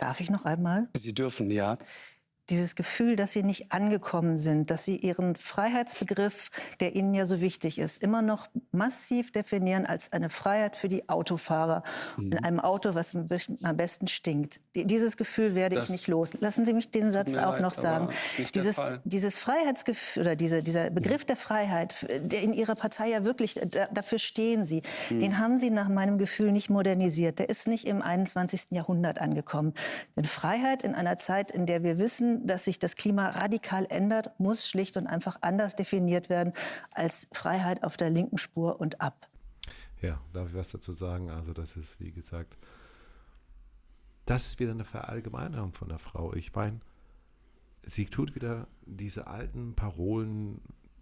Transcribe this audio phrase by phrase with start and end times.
[0.00, 0.88] Darf ich noch einmal?
[0.96, 1.76] Sie dürfen, ja
[2.50, 7.40] dieses Gefühl, dass sie nicht angekommen sind, dass sie ihren Freiheitsbegriff, der ihnen ja so
[7.40, 11.82] wichtig ist, immer noch massiv definieren als eine Freiheit für die Autofahrer
[12.16, 12.32] mhm.
[12.32, 14.60] in einem Auto, was am besten stinkt.
[14.74, 16.34] Dieses Gefühl werde das ich nicht los.
[16.40, 18.08] Lassen Sie mich den Satz auch leid, noch sagen.
[18.54, 21.26] Dieses, dieses Freiheitsgefühl oder diese, dieser Begriff mhm.
[21.26, 25.20] der Freiheit, der in Ihrer Partei ja wirklich, da, dafür stehen Sie, mhm.
[25.20, 27.38] den haben Sie nach meinem Gefühl nicht modernisiert.
[27.38, 28.68] Der ist nicht im 21.
[28.70, 29.72] Jahrhundert angekommen.
[30.16, 34.38] Denn Freiheit in einer Zeit, in der wir wissen, dass sich das Klima radikal ändert,
[34.38, 36.52] muss schlicht und einfach anders definiert werden
[36.92, 39.28] als Freiheit auf der linken Spur und ab.
[40.02, 41.30] Ja, darf ich was dazu sagen?
[41.30, 42.56] Also das ist, wie gesagt,
[44.26, 46.32] das ist wieder eine Verallgemeinerung von der Frau.
[46.34, 46.80] Ich meine,
[47.84, 50.60] sie tut wieder diese alten Parolen,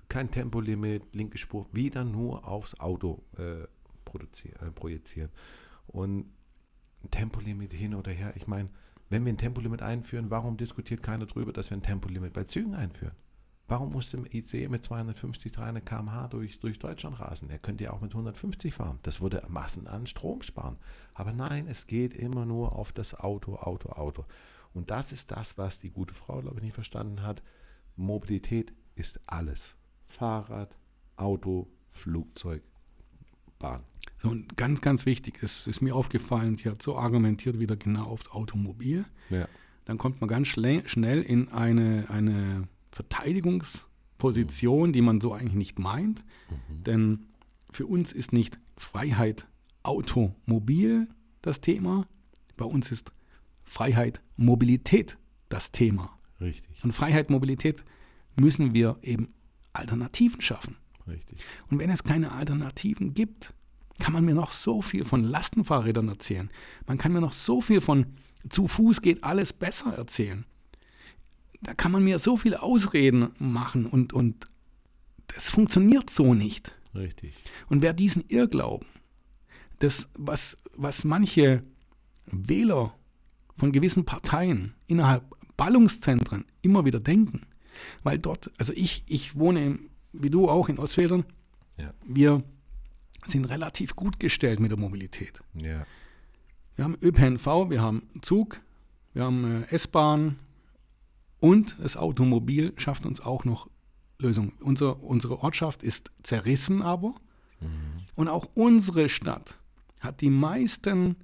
[0.09, 3.67] kein Tempolimit, linke Spur, wieder nur aufs Auto äh, äh,
[4.75, 5.31] projizieren.
[5.87, 6.27] Und
[7.11, 8.71] Tempolimit hin oder her, ich meine,
[9.09, 12.75] wenn wir ein Tempolimit einführen, warum diskutiert keiner darüber, dass wir ein Tempolimit bei Zügen
[12.75, 13.17] einführen?
[13.69, 17.51] Warum muss der IC mit 250, 300 km/h durch, durch Deutschland rasen?
[17.51, 18.99] Er könnte ja auch mit 150 fahren.
[19.03, 20.79] Das würde Massen an Strom sparen.
[21.13, 24.25] Aber nein, es geht immer nur auf das Auto, Auto, Auto.
[24.73, 27.43] Und das ist das, was die gute Frau, glaube ich, nicht verstanden hat.
[27.95, 29.77] Mobilität ist alles.
[30.07, 30.75] Fahrrad,
[31.17, 32.63] Auto, Flugzeug,
[33.59, 33.83] Bahn.
[34.23, 38.05] So, und ganz, ganz wichtig, es ist mir aufgefallen, sie hat so argumentiert wieder genau
[38.05, 39.05] aufs Automobil.
[39.31, 39.47] Ja.
[39.85, 44.93] Dann kommt man ganz schnell in eine, eine Verteidigungsposition, mhm.
[44.93, 46.25] die man so eigentlich nicht meint.
[46.51, 46.85] Mhm.
[46.85, 47.27] Denn
[47.71, 49.47] für uns ist nicht Freiheit
[49.83, 51.09] Automobil
[51.43, 52.07] das Thema,
[52.57, 53.13] bei uns ist
[53.63, 55.17] Freiheit Mobilität
[55.49, 56.19] das Thema.
[56.41, 56.85] Richtig.
[56.85, 57.85] Und Freiheit Mobilität
[58.39, 59.33] müssen wir eben
[59.73, 60.77] Alternativen schaffen.
[61.09, 61.39] Richtig.
[61.71, 63.55] Und wenn es keine Alternativen gibt,
[63.99, 66.51] kann man mir noch so viel von Lastenfahrrädern erzählen.
[66.87, 68.07] Man kann mir noch so viel von
[68.49, 70.45] zu Fuß geht alles besser erzählen.
[71.61, 74.49] Da kann man mir so viele Ausreden machen und, und
[75.27, 76.75] das funktioniert so nicht.
[76.95, 77.35] Richtig.
[77.69, 78.87] Und wer diesen Irrglauben,
[79.81, 81.63] das, was, was manche
[82.27, 82.95] Wähler
[83.57, 85.25] von gewissen Parteien innerhalb
[85.57, 87.43] Ballungszentren immer wieder denken,
[88.03, 89.79] weil dort, also ich, ich wohne,
[90.21, 91.25] wie du auch in Ostfedern,
[91.77, 91.93] ja.
[92.07, 92.43] wir
[93.27, 95.41] sind relativ gut gestellt mit der Mobilität.
[95.55, 95.87] Ja.
[96.77, 98.61] Wir haben ÖPNV, wir haben Zug,
[99.13, 100.39] wir haben äh, S-Bahn
[101.41, 103.69] und das Automobil schafft uns auch noch
[104.19, 104.53] Lösungen.
[104.61, 107.15] Unser, unsere Ortschaft ist zerrissen aber
[107.61, 107.97] mhm.
[108.17, 109.59] und auch unsere Stadt
[110.01, 111.17] hat die meisten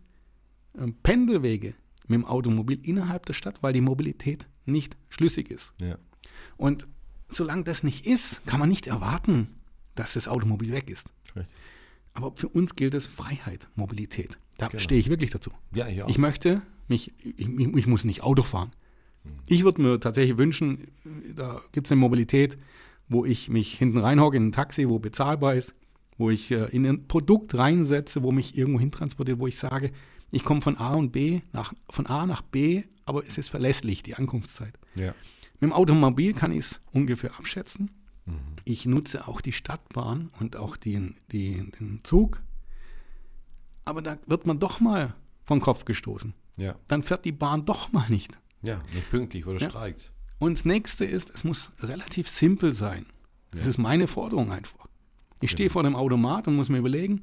[0.77, 1.75] äh, Pendelwege
[2.07, 5.73] mit dem Automobil innerhalb der Stadt, weil die Mobilität nicht schlüssig ist.
[5.81, 5.99] Ja.
[6.57, 6.87] Und
[7.29, 9.49] solange das nicht ist, kann man nicht erwarten,
[9.95, 11.09] dass das Automobil weg ist.
[11.37, 11.55] Richtig.
[12.15, 14.39] Aber für uns gilt es Freiheit, Mobilität.
[14.57, 14.81] Da genau.
[14.81, 15.51] stehe ich wirklich dazu.
[15.75, 16.09] Ja, ich, auch.
[16.09, 18.71] ich möchte mich, ich, ich muss nicht Auto fahren.
[19.25, 19.31] Mhm.
[19.49, 20.89] Ich würde mir tatsächlich wünschen,
[21.35, 22.57] da gibt es eine Mobilität,
[23.09, 25.75] wo ich mich hinten reinhocke in ein Taxi, wo bezahlbar ist,
[26.17, 29.91] wo ich äh, in ein Produkt reinsetze, wo mich irgendwo hintransportiert, wo ich sage,
[30.31, 34.03] ich komme von A und B nach, von A nach B, aber es ist verlässlich,
[34.03, 34.79] die Ankunftszeit.
[34.95, 35.15] Ja.
[35.65, 37.91] Mit dem Automobil kann ich es ungefähr abschätzen.
[38.27, 38.35] Mhm.
[38.67, 42.43] Ich nutze auch die Stadtbahn und auch die, die, den Zug.
[43.87, 46.35] Aber da wird man doch mal vom Kopf gestoßen.
[46.59, 46.75] Ja.
[46.87, 48.39] Dann fährt die Bahn doch mal nicht.
[48.61, 49.71] Ja, nicht pünktlich oder ja.
[49.71, 50.13] streikt.
[50.39, 53.07] Und das nächste ist, es muss relativ simpel sein.
[53.53, 53.71] Das ja.
[53.71, 54.87] ist meine Forderung einfach.
[55.41, 57.23] Ich stehe vor dem Automat und muss mir überlegen,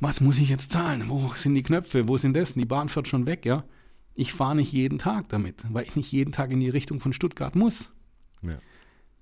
[0.00, 1.08] was muss ich jetzt zahlen?
[1.08, 2.08] Wo sind die Knöpfe?
[2.08, 2.54] Wo sind das?
[2.54, 3.62] Die Bahn fährt schon weg, ja.
[4.14, 7.12] Ich fahre nicht jeden Tag damit, weil ich nicht jeden Tag in die Richtung von
[7.12, 7.90] Stuttgart muss.
[8.42, 8.58] Ja.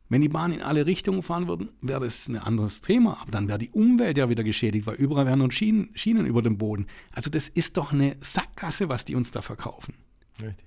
[0.08, 3.18] Wenn die Bahnen in alle Richtungen fahren würden, wäre das ein anderes Thema.
[3.20, 6.42] Aber dann wäre die Umwelt ja wieder geschädigt, weil überall wären nun Schienen, Schienen über
[6.42, 6.88] dem Boden.
[7.12, 9.94] Also das ist doch eine Sackgasse, was die uns da verkaufen.
[10.42, 10.66] Richtig.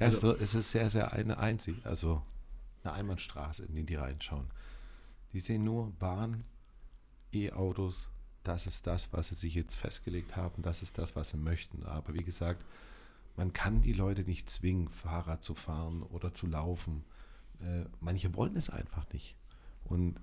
[0.00, 2.22] Ja, also, es ist sehr, sehr eine einzig, also
[2.82, 4.46] eine Einbahnstraße, in die die reinschauen.
[5.32, 6.42] Die sehen nur Bahn,
[7.32, 8.08] E-Autos,
[8.42, 11.84] das ist das, was sie sich jetzt festgelegt haben, das ist das, was sie möchten.
[11.84, 12.64] Aber wie gesagt,
[13.40, 17.04] man kann die Leute nicht zwingen, Fahrrad zu fahren oder zu laufen
[17.62, 19.36] äh, manche wollen es einfach nicht.
[19.84, 20.16] Und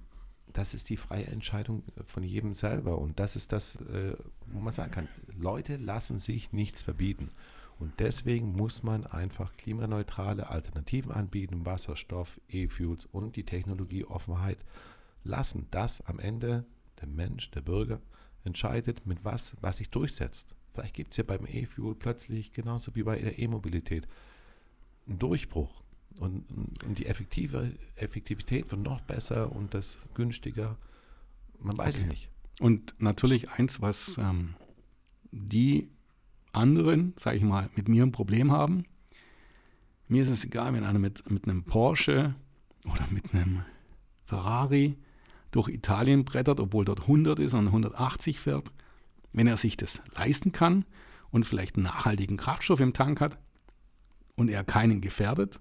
[0.53, 2.97] das ist die freie Entscheidung von jedem selber.
[2.97, 4.15] Und das ist das, äh,
[4.47, 7.29] wo man sagen kann, Leute lassen sich nichts verbieten.
[7.79, 14.57] Und deswegen muss man einfach klimaneutrale Alternativen anbieten, Wasserstoff, E-Fuels und die Technologieoffenheit
[15.23, 16.65] lassen, dass am Ende
[17.01, 18.01] der Mensch, der Bürger
[18.45, 20.55] entscheidet, mit was, was sich durchsetzt.
[20.77, 24.07] Vielleicht gibt es ja beim E-Fuel plötzlich genauso wie bei der E-Mobilität
[25.07, 25.81] einen Durchbruch
[26.19, 26.45] und,
[26.85, 30.77] und die effektive Effektivität wird noch besser und das günstiger.
[31.59, 32.03] Man weiß okay.
[32.03, 32.29] es nicht.
[32.59, 34.53] Und natürlich eins, was ähm,
[35.31, 35.89] die
[36.53, 38.83] anderen, sage ich mal, mit mir ein Problem haben.
[40.07, 42.35] Mir ist es egal, wenn einer mit, mit einem Porsche
[42.85, 43.63] oder mit einem
[44.25, 44.95] Ferrari
[45.50, 48.71] durch Italien brettert, obwohl dort 100 ist und 180 fährt.
[49.33, 50.85] Wenn er sich das leisten kann
[51.29, 53.38] und vielleicht einen nachhaltigen Kraftstoff im Tank hat
[54.35, 55.59] und er keinen gefährdet,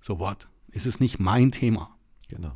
[0.00, 0.48] so what?
[0.68, 1.96] Ist es nicht mein Thema.
[2.28, 2.52] Genau.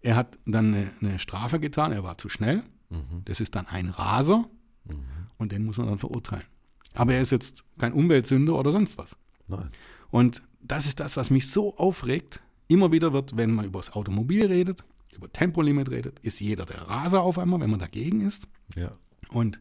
[0.00, 2.62] Er hat dann eine, eine Strafe getan, er war zu schnell.
[2.90, 3.22] Mhm.
[3.24, 4.48] Das ist dann ein Raser
[4.84, 5.02] Mhm.
[5.36, 6.46] und den muss man dann verurteilen.
[6.94, 9.16] Aber er ist jetzt kein Umweltsünder oder sonst was.
[9.46, 9.70] Nein.
[10.10, 12.40] Und das ist das, was mich so aufregt.
[12.68, 14.84] Immer wieder wird, wenn man über das Automobil redet,
[15.14, 18.48] über Tempolimit redet, ist jeder der Raser auf einmal, wenn man dagegen ist.
[18.76, 18.92] Ja.
[19.30, 19.60] Und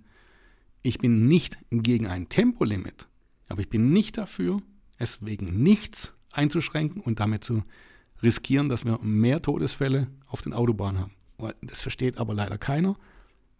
[0.81, 3.08] ich bin nicht gegen ein Tempolimit,
[3.50, 4.62] aber ich bin nicht dafür,
[4.98, 7.64] es wegen nichts einzuschränken und damit zu
[8.24, 11.14] riskieren, dass wir mehr Todesfälle auf den Autobahnen haben.
[11.62, 12.96] Das versteht aber leider keiner.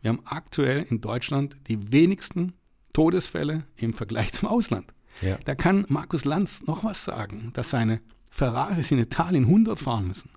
[0.02, 2.54] Wir haben aktuell in Deutschland die wenigsten
[2.94, 4.94] Todesfälle im Vergleich zum Ausland.
[5.22, 5.38] Ja.
[5.46, 10.30] Da kann Markus Lanz noch was sagen, dass seine Ferraris in Italien 100 fahren müssen.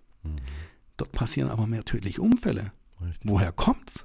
[0.97, 2.73] Dort passieren aber mehr tödliche Unfälle.
[3.01, 3.31] Richtig.
[3.31, 4.05] Woher kommt's?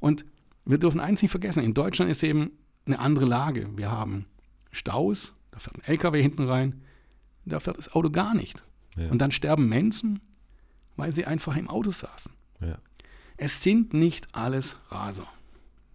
[0.00, 0.24] Und
[0.68, 2.52] wir dürfen eins nicht vergessen, in Deutschland ist eben
[2.86, 3.68] eine andere Lage.
[3.76, 4.26] Wir haben
[4.70, 6.82] Staus, da fährt ein LKW hinten rein,
[7.44, 8.64] da fährt das Auto gar nicht.
[8.96, 9.10] Ja.
[9.10, 10.20] Und dann sterben Menschen,
[10.96, 12.32] weil sie einfach im Auto saßen.
[12.60, 12.78] Ja.
[13.36, 15.26] Es sind nicht alles Raser.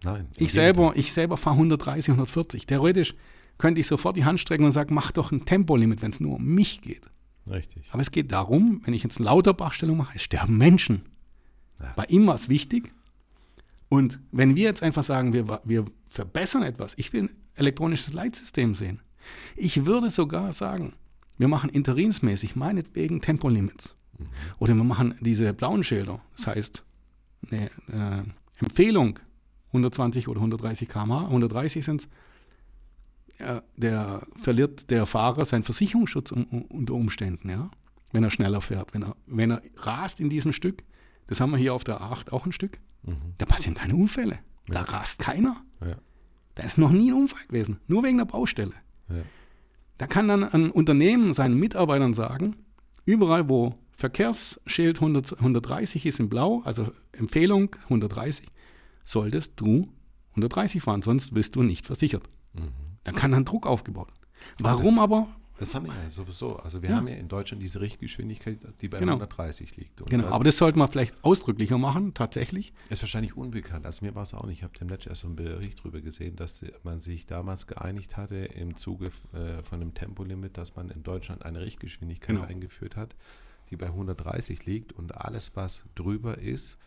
[0.02, 0.26] Nein.
[0.36, 2.66] Ich selber, ich selber fahre 130, 140.
[2.66, 3.14] Theoretisch
[3.58, 6.36] könnte ich sofort die Hand strecken und sagen, mach doch ein Tempolimit, wenn es nur
[6.36, 7.08] um mich geht.
[7.48, 7.86] Richtig.
[7.90, 11.02] Aber es geht darum, wenn ich jetzt eine Lauterbachstellung mache, es sterben Menschen.
[11.80, 11.92] Ja.
[11.96, 12.92] Bei ihm war es wichtig.
[13.88, 18.74] Und wenn wir jetzt einfach sagen, wir, wir verbessern etwas, ich will ein elektronisches Leitsystem
[18.74, 19.00] sehen.
[19.56, 20.94] Ich würde sogar sagen,
[21.38, 23.96] wir machen interimsmäßig meinetwegen Tempolimits.
[24.58, 26.20] Oder wir machen diese blauen Schilder.
[26.36, 26.84] Das heißt,
[27.50, 28.22] eine äh,
[28.60, 29.18] Empfehlung
[29.68, 32.08] 120 oder 130 km/h, 130 sind es,
[33.38, 37.70] äh, der verliert der Fahrer seinen Versicherungsschutz um, um, unter Umständen, ja,
[38.12, 38.94] wenn er schneller fährt.
[38.94, 40.84] Wenn er, wenn er rast in diesem Stück,
[41.26, 43.34] das haben wir hier auf der A8 auch ein Stück, Mhm.
[43.38, 44.38] da passieren keine Unfälle.
[44.66, 45.62] Da rast keiner.
[45.80, 45.96] Ja.
[46.54, 48.72] Da ist noch nie ein Unfall gewesen, nur wegen der Baustelle.
[49.08, 49.22] Ja.
[49.98, 52.56] Da kann dann ein Unternehmen seinen Mitarbeitern sagen,
[53.04, 58.46] überall wo Verkehrsschild 100, 130 ist in blau, also Empfehlung 130,
[59.04, 59.88] solltest du
[60.30, 62.28] 130 fahren, sonst bist du nicht versichert.
[62.54, 62.72] Mhm.
[63.04, 64.20] Dann kann dann Druck aufgebaut werden.
[64.60, 65.28] Warum aber?
[65.58, 66.56] Das haben wir ja sowieso.
[66.56, 66.96] Also wir Ja.
[66.96, 69.12] haben ja in Deutschland diese Richtgeschwindigkeit, die bei Genau.
[69.12, 70.00] 130 liegt.
[70.00, 72.72] Und Genau, aber das sollte man vielleicht ausdrücklicher machen, tatsächlich.
[72.90, 73.86] ist wahrscheinlich unbekannt.
[73.86, 74.58] Also mir war es auch nicht.
[74.58, 78.16] Ich habe dem letzten erst so einen Bericht darüber gesehen, dass man sich damals geeinigt
[78.16, 82.42] hatte im Zuge äh, von einem Tempolimit, dass man in Deutschland eine Richtgeschwindigkeit Genau.
[82.48, 83.14] eingeführt hat,
[83.70, 86.78] die bei 130 liegt und alles, was drüber ist,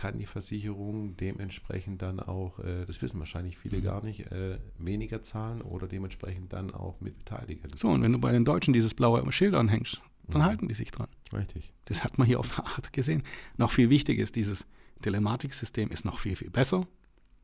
[0.00, 3.82] kann die Versicherung dementsprechend dann auch, äh, das wissen wahrscheinlich viele Mhm.
[3.84, 7.70] gar nicht, äh, weniger zahlen oder dementsprechend dann auch mit beteiligen.
[7.76, 10.46] So, und wenn du bei den Deutschen dieses blaue Schild anhängst, dann Mhm.
[10.46, 11.08] halten die sich dran.
[11.34, 11.74] Richtig.
[11.84, 13.22] Das hat man hier auf der Art gesehen.
[13.58, 14.66] Noch viel wichtiger ist, dieses
[15.02, 16.86] Telematiksystem ist noch viel, viel besser.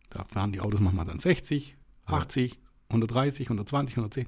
[0.08, 1.76] Da fahren die Autos manchmal dann 60,
[2.08, 2.14] Ja.
[2.18, 2.58] 80,
[2.88, 4.26] 130, 120, 110.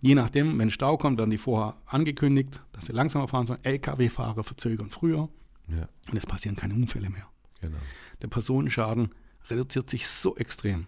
[0.00, 3.60] Je nachdem, wenn Stau kommt, werden die vorher angekündigt, dass sie langsamer fahren sollen.
[3.64, 5.28] Lkw-Fahrer verzögern früher
[5.68, 7.26] Ja, und es passieren keine Unfälle mehr.
[7.60, 7.78] Genau.
[8.22, 9.10] Der Personenschaden
[9.48, 10.86] reduziert sich so extrem.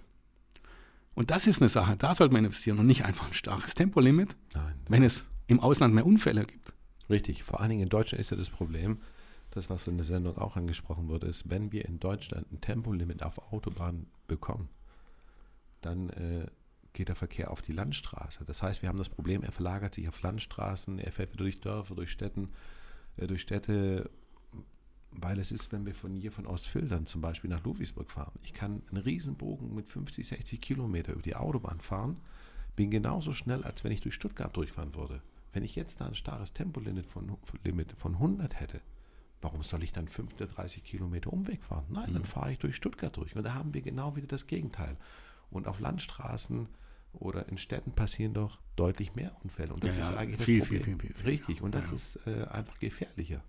[1.14, 4.36] Und das ist eine Sache, da sollte man investieren und nicht einfach ein starkes Tempolimit,
[4.54, 6.72] Nein, wenn es im Ausland mehr Unfälle gibt.
[7.10, 9.00] Richtig, vor allen Dingen in Deutschland ist ja das Problem,
[9.50, 13.22] das was in der Sendung auch angesprochen wurde, ist, wenn wir in Deutschland ein Tempolimit
[13.22, 14.68] auf Autobahnen bekommen,
[15.80, 16.46] dann äh,
[16.92, 18.44] geht der Verkehr auf die Landstraße.
[18.44, 21.60] Das heißt, wir haben das Problem, er verlagert sich auf Landstraßen, er fährt wieder durch
[21.60, 22.50] Dörfer, durch Städten,
[23.16, 24.10] äh, durch Städte,
[25.12, 28.38] weil es ist, wenn wir von hier von Ostfildern zum Beispiel nach Ludwigsburg fahren.
[28.42, 32.18] Ich kann einen Riesenbogen mit 50, 60 Kilometer über die Autobahn fahren,
[32.76, 35.22] bin genauso schnell, als wenn ich durch Stuttgart durchfahren würde.
[35.52, 38.80] Wenn ich jetzt da ein starres Tempolimit von, Limit von 100 hätte,
[39.40, 41.86] warum soll ich dann 35 Kilometer Umweg fahren?
[41.88, 43.34] Nein, dann fahre ich durch Stuttgart durch.
[43.34, 44.96] Und da haben wir genau wieder das Gegenteil.
[45.50, 46.68] Und auf Landstraßen
[47.14, 49.72] oder in Städten passieren doch deutlich mehr Unfälle.
[49.72, 50.84] Und das Ja, ist eigentlich viel, das Problem.
[50.84, 51.26] viel, viel, viel.
[51.26, 51.62] Richtig.
[51.62, 51.96] Und das Ja.
[51.96, 53.42] ist äh, einfach gefährlicher.